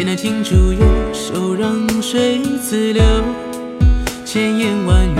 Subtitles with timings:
[0.00, 0.80] 剑南轻处有
[1.12, 3.02] 手让水自流。
[4.24, 5.16] 千言万语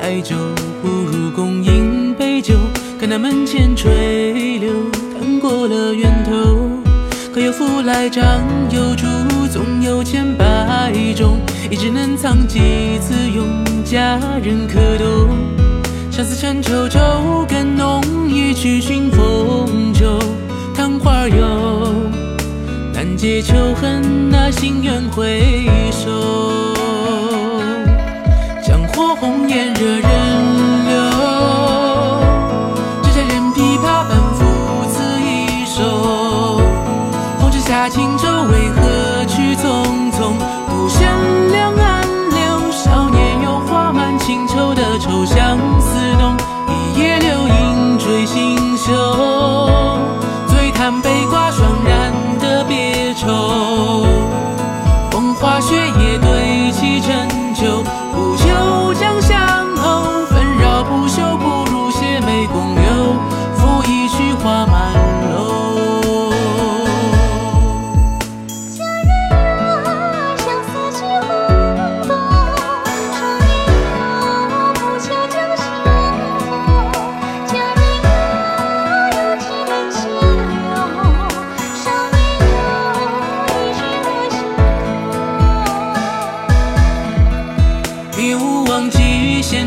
[0.00, 0.34] 太久，
[0.80, 2.54] 不如共饮杯酒。
[2.98, 4.72] 看那门前垂柳，
[5.20, 6.66] 淌过了源头。
[7.30, 8.24] 可有福来张
[8.70, 9.04] 有主，
[9.52, 11.38] 总有千百种。
[11.70, 12.58] 一只能藏几
[13.02, 13.46] 次用，
[13.84, 15.36] 佳人可懂？
[16.10, 20.18] 相思成愁愁更浓，一曲寻风酒。
[20.74, 21.92] 昙花游，
[22.94, 24.02] 难解秋恨，
[24.62, 26.72] 那心愿回首。
[28.62, 30.02] 江火红颜惹人
[30.86, 30.94] 流，
[33.02, 34.44] 只摘人琵琶半赋
[34.88, 36.60] 此一首。
[37.40, 38.28] 红尘下轻舟，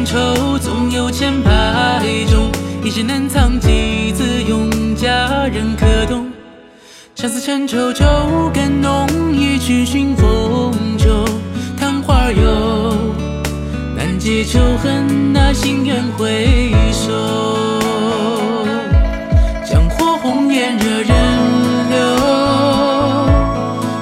[0.05, 2.51] 愁，总有千百种。
[2.83, 5.09] 一纸难藏几字用，佳
[5.47, 6.31] 人可懂？
[7.15, 8.05] 相思成愁愁
[8.53, 11.25] 更浓，一曲寻风酒。
[11.79, 12.93] 昙花游，
[13.97, 17.11] 难解秋恨，那心愿回首。
[19.65, 21.09] 江火红颜惹人
[21.89, 21.97] 流，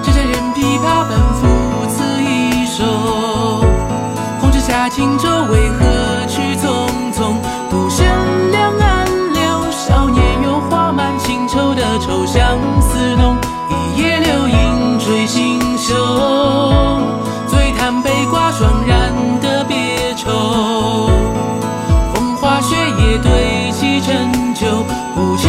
[0.04, 1.42] 只佳人琵琶半赋
[1.88, 2.84] 词一首。
[4.42, 5.86] 红尘下轻舟，为何
[12.06, 13.38] 愁相思浓。
[13.70, 15.94] 一夜流萤坠星宿，
[17.48, 19.10] 醉叹悲挂霜染
[19.40, 21.10] 的别愁。
[22.14, 24.84] 风花雪月堆积成就，
[25.16, 25.48] 不求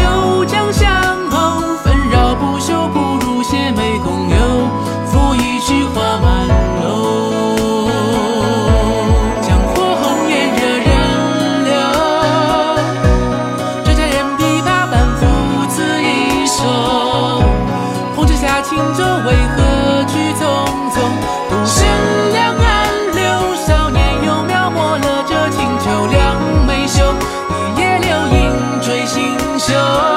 [29.67, 30.14] 想